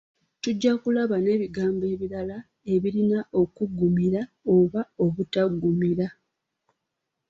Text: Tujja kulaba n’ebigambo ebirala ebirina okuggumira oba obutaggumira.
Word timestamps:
Tujja 0.41 0.71
kulaba 0.83 1.15
n’ebigambo 1.21 1.83
ebirala 1.93 2.37
ebirina 2.73 3.19
okuggumira 3.41 4.21
oba 4.55 4.81
obutaggumira. 5.03 6.07